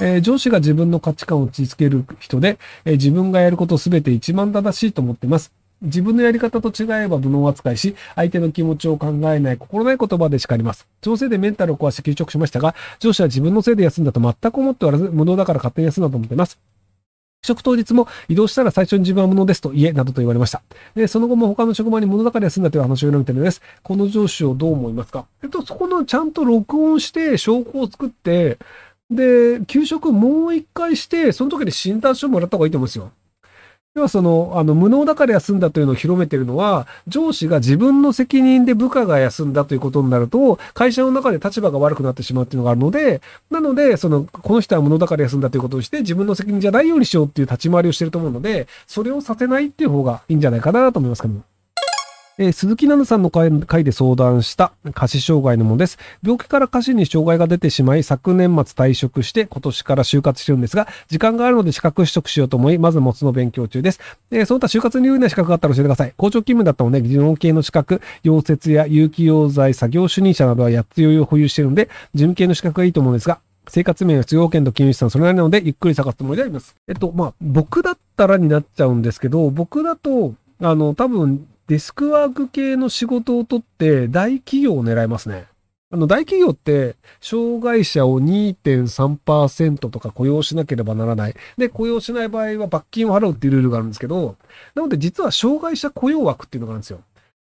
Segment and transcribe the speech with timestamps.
[0.00, 5.52] えー、上司が自分の価値観を打ち付ける人で、えー、自分がやることすべて一番正しいと思っています。
[5.82, 10.86] 自分のやり方と違えば無能扱いし、相手の気持ちを考えない心ない言葉で叱ります。
[11.02, 16.58] 調整でメンタルを壊して休職しましたが、上司は自分のせいで休んだと全く思っておらず、無能だから勝手に休んだと思っています。
[17.44, 20.62] 職当日も移動したら最初に自分は無能ですと言え、などと言われました。
[20.94, 23.60] で、その後も他の職場に無能だから休んだという話を読みているのです。
[23.82, 25.26] この上司をどう思いますか？
[25.42, 28.56] えっと、そこのちゃんと録音して証拠を作って、
[29.10, 33.12] で、給食もう一回して、その時に診断書もらった方がいいと思うんですよ。
[33.94, 51.53] 要はその、あの、無能だから休んだというのを広めているのは、上司が自分の責任で部下が休んだということになると、会社の中で立場が悪くなってしまうっていうのがあるので、なので、その、この人は無能だから休んだということをして、自分の責任じゃないようにしようっていう立ち回りをしてると思うので、それをさせないっていう方がいいんじゃないかなと思いますけども。
[52.36, 55.98] えー、鈴木奈々さんの会で相談した下肢障害のものです。
[56.22, 64.00] 病気から下肢に障害が出てしまい、昨年末退職して今年から就活してるんですが、時間があるので資格取得しようと思い、まず持つの勉強中です。
[64.32, 66.14] えー、その他就活に有利な資格があったら教えてください。
[66.16, 73.38] 工場勤務だったので、技能系の資格、溶接や有機溶剤、作業主任者などは8つ余裕を保有しているので、事務系の資格がいいと思うんですが、
[73.68, 76.74] 生活面や必要件と金融資産それなりなので、ゆっくり探すつもりであります。
[76.88, 85.46] えっと、まあ、僕だったらになっちゃうんですけど、僕だと、あの、多分、デスクワーク系の仕事を取って大企業を狙いますね。
[85.90, 91.34] あの、大企業って、障害者を2.3%とか雇用しなければならない。
[91.56, 94.36] で、雇用しない場合は罰金を払うっていうルールがあるんですけど、
[94.74, 97.00] なので実は障害者雇用枠っていうのがあるんですよ。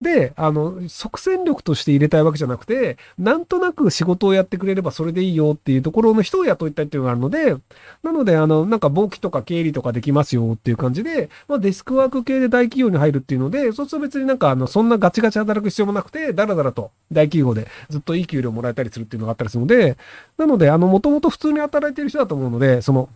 [0.00, 7.56] で、あの、即戦力として入れたいわけじゃなくて、なんとなく仕事をやってくれればそれでいいよっていうところの人を雇いたいっていうのがあるので、
[8.02, 19.98] なので、あの、なんか簿記とか経理とかできますよっていう感じで、まあデスクワーク系で大企業に入るっていうので、そうすると別になんかあの、そんなガチガチ働く必要もなくて、だらだらと大企業でずっといい給料もらえたりするっていうのがあったりするので、
[20.38, 23.10] なので、あの、もともと普通に働いてる人だと思うので、その、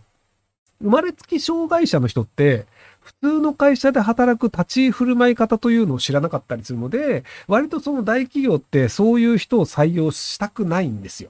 [0.81, 2.65] 生まれつき障害者の人って、
[3.01, 11.29] 普通の会社で働く立ち振る舞い方というのを知らなかったりするので、割とその大企業ってそういう人を採用したくないんですよ。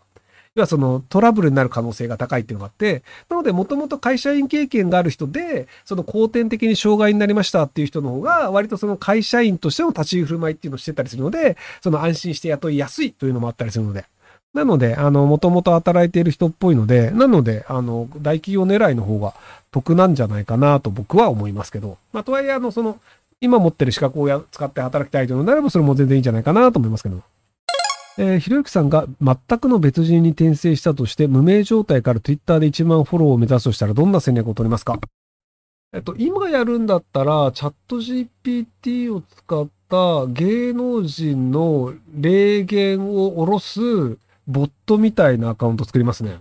[0.55, 14.05] 要はそのトラブルになる可能性が高いっていうのがあって、なのでもともと会社員経験がある人で、その後天的に障害になりましたっていう人の方が、割とその会社員としての立ち振る舞いっていうのをしてたりするので、その安心して雇いやすいというのもあったりするので。
[14.55, 19.33] なので、あの、もともと働いている人っぽいので、なので、あの、大企業狙いの方が
[19.71, 22.97] 得なんじゃないかなと僕は思いますけど、まあ、とはいえ、あの、その、
[23.41, 27.21] 今持ってる資格をや使って働きたいというのであれば、それも全然いいんじゃないかなと思いますけど。
[28.17, 34.97] えー、ひろゆきさんが全くの別人に転生したとして、無名状態から Twitter で1万フォローを目指すとしたら、どんな戦略を取りますか？
[35.91, 44.17] えっと、今やるんだったら、チャット GPT を使った芸能人の霊言を下ろす
[44.47, 46.39] ボットみたいなアカウント作りますね。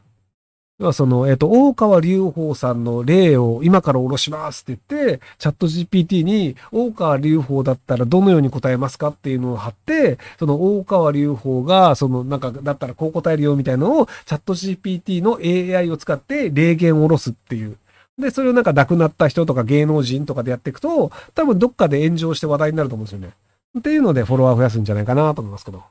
[0.81, 17.77] 要はその、えっ、と、大川隆法さんの例を今から下ろしますって言って、チャット GPT に、大川隆法だったらどのように答えますかっていうのを貼って、その大川隆法が、その、なんか、だったらこう答えるよみたいなのを、チャット GPT の AI を使って霊言を下ろすっていう。
[18.19, 23.31] で、それをなんか亡くなった人とか芸能人とかでやっていくと、多分どっかで炎上して話題になると思うんですよね。
[23.79, 25.83] っていうのでフォロワー増やすんじゃないかなと思いますけど。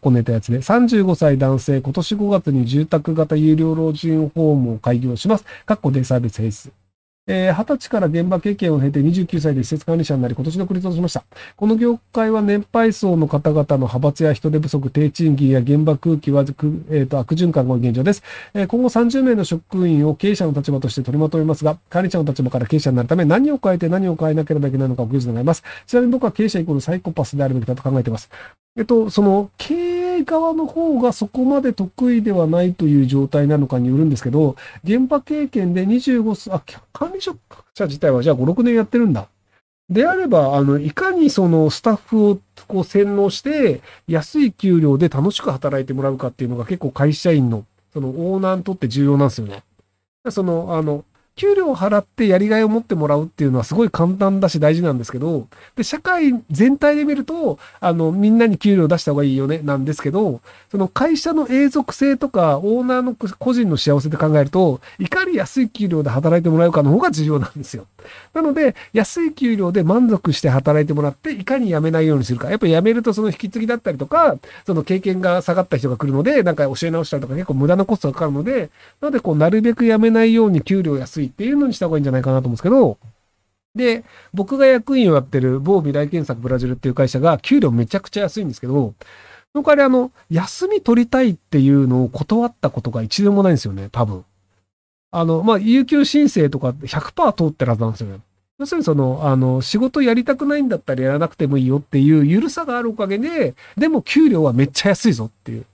[0.00, 5.44] こねたやつで、35歳男性、今年5月に住宅型有料老人ホームを開業します。
[5.64, 6.70] かっこデイサービスヘイス。
[7.28, 11.24] えー、20歳から現場経験を経て29歳で施設管理者になり、今年のクリとしました。
[11.56, 18.22] この業界は年配層の方々の派閥や人手不足、低賃金や現場空気は、えーと、悪循環が現状です、
[18.54, 18.66] えー。
[18.68, 25.64] 今後30名の職員を経営者の立場として取りまとめますが、管理者の立場から経営者になるため何を変えて何を変えなければいけないのかお聞き願います。
[25.84, 28.30] ちなみに僕は経営者イコールサイコパスであるべきだと考えています。
[28.76, 29.74] えっと、その経
[30.18, 37.38] 営側の方がそこまで得意ではないという状態なのかによるんですけど、現場経験で25歳、あ、管理職
[37.74, 39.28] 者自体はじゃあ5、6年やってるんだ。
[39.88, 49.62] であれば、あの、いかにそのスタッフをこう洗脳して、安い給料で楽しく働いてもらうかっていうのが結構会社員の、そのオーナーにとって重要なんですよね。
[50.28, 51.04] その、あの、
[51.36, 55.46] 給料を払ってやりがいを持ってもらうっていうのはすごい簡単だし大事なんですけど、
[55.76, 60.40] で、社会全体で見ると、あの、みんなに給料出した方がいいよね、なんですけど、
[60.70, 67.86] その会社の永続性とか、オーナーの個人の幸せで考えると、いかに安い給料で働いてもらうかの方が重要なんですよ。
[68.34, 72.50] なので、安い給料で満足して働いてもらって、いかに辞めないようにするか。
[72.50, 74.36] やっぱり辞めるとその引き継ぎだったりとか、
[74.66, 78.70] その経験が下がった人が来るので、なんか教え直したりとか結構無駄なコストがかかるので、
[79.00, 82.98] なのでこう、なるべく辞めないように給料安いっていうのにした方がいいんじゃないかなと思うんですけど、
[83.76, 88.94] で、僕が役員をやってる某未来検索ブラジルっていう会社が給料めちゃくちゃ安いんですけど、
[89.52, 94.24] その代わりあの、休み取りたいっていうのを断ったことが一度もないんですよね、多分。
[95.10, 98.20] あの、まあ、有給申請とか100%通ってるはずなんですよね。
[98.58, 105.66] 要するにその、あの、仕事やりたくないんだったらやらなくてもいいよっていう緩さがあるおかげで、でも給料はめっちゃ安いぞっていう。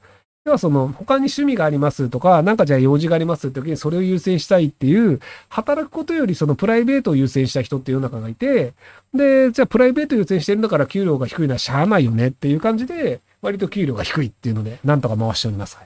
[0.45, 8.75] 要はその、他に趣味がありますとか、なんかじゃあ用事がありますって時にそれを優先したいっていう、働くことよりそのプライベートを優先した人っていう中がいて、
[9.15, 15.79] で、じゃあプライベート優先してるんだから給料が低いのはしゃあないよねっていう感じで、割と給料が低いっていうので、なんとか回しております。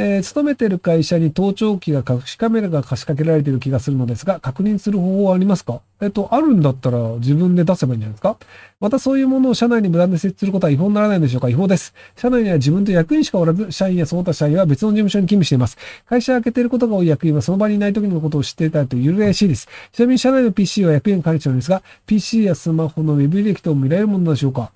[0.00, 5.80] えー、勤めてる会社に盗聴器が隠しカメラが貸し掛けられてる気がするのですが、確認する方法はありますか？
[6.00, 8.36] えっと、あるんだったら自分で出せばいいんじゃないですか？
[8.78, 11.48] またそういうものを社内に無断で設置することは違法にならないんでしょうか？
[11.48, 11.94] 違法です。
[12.16, 15.76] 社内には自分と役員しかおらず、社員やその他社員は別の事務所に勤務しています。
[16.06, 19.66] 会社を開けていることが多い役員はその場にいない時のことを知っていたというらしいです。
[19.90, 24.70] ちなみに社内の PC は役員が管理してるんですが、PC やスマホのウェブ履歴と見られるものでしょうか？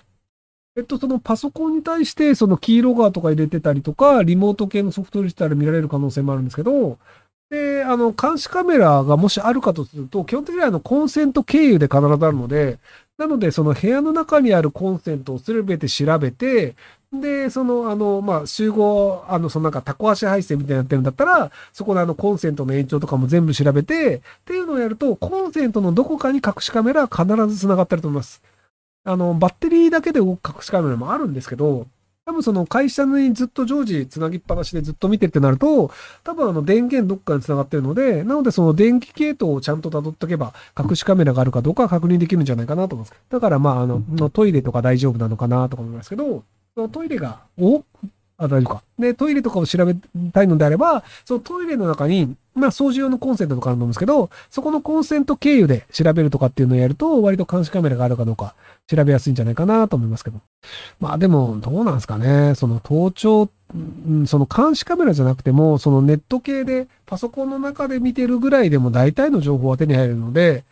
[0.75, 6.97] えっと、そのパソコンに対して、そのキーロガーとか入れてたりとか、リモート系のソフト入れてたら見られる可能性もあるんですけど、
[7.51, 12.79] で、あの、監視カメラがもしあるかとすると、基本的にはあの、コンセント経由で必ずあるので、
[13.19, 16.75] なので、その部屋の中にあるコンセントをすべて調べて、
[17.13, 28.41] で、その、あの、まあ、集合、あの、そのなんかタコ足配線みたいになってるんだったら、そこであの、コンセントの延長とかも全部調べて、っていうのをやると、コンセントのどこかに隠しカメラは必ず繋がってると思います。
[29.05, 31.87] あの、バッテリーだけで動く隠しカメラもあるんですけど、
[32.25, 35.91] 多分その会社にずっと常時つなぎっぱなしでずっと見てってなると、
[36.23, 43.19] 多分あの電源どっかにつながってるので、なのでその電気系統をちゃんと辿っておけば、隠しカメラがあるかどうか確認できるんじゃないかなと思います。
[43.29, 46.43] だからまああの、トイレとか大丈夫なのかなとか思いますけど、
[46.75, 47.83] そのトイレが、お
[48.37, 48.83] あ、大丈夫か。
[48.97, 49.95] で、トイレとかを調べ
[50.31, 58.55] たいのであれば、そのトイレの中に、まあ、掃除用のコンセントとかあると思うんですけど、そこのコンセント経由で調べるとかっていうのをやると、割と監視カメラがあるかどうか
[58.87, 60.39] 調べやすいんじゃないかなと思いますけど。
[60.99, 62.53] まあでも、どうなんですかね。
[62.55, 63.49] その盗聴、
[64.25, 70.63] その監視カメラじゃなくても、そのネット系でパソコンの中で見てるぐらいでも大体の情報は手に入るので、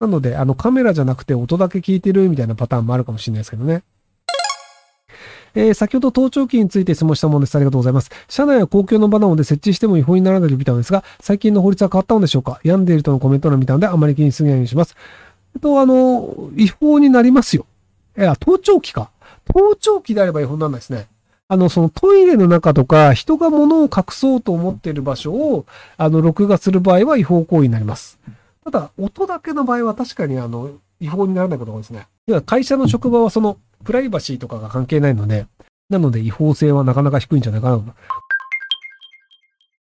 [0.00, 3.82] なので、あのカメラじゃなくて音だけ聞いてるみたいなパターンもあるかもしれないですけどね。
[5.54, 7.54] えー、先ほど盗聴器について質問したものです。
[7.54, 8.10] ありがとうございます。
[8.28, 12.60] 社内は公共の場なので設置しても違法にならないと見たのですが、最近の法律は変わったのでしょうか？
[12.64, 14.96] 病んでいるとのコメント欄を見たので、あまり気にすぎないようにします。
[15.54, 17.66] えっと、あの、違法になりますよ。
[18.18, 19.10] いや、盗聴器か？
[19.52, 21.06] 盗聴器であれば違法にならないですね。
[21.46, 25.66] あの、そのトイレの中とか、人が物を隠そうと思っている場所を、
[25.98, 28.18] あの、録画する場合は違法行為になります。
[28.64, 30.70] ただ、音だけの場合は確かに、あの、
[31.00, 32.06] 違法にならないことが多いですね。
[32.26, 35.46] 要は会社の職場はその、プライバシーとかが関係ないので、
[35.90, 37.84] なので違法性はなかなか低いんじゃないかなと。